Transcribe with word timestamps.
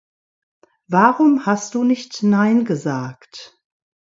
Warum 0.87 1.45
hast 1.45 1.75
du 1.75 1.83
nicht 1.83 2.23
nein 2.23 2.65
gesagt? 2.65 3.55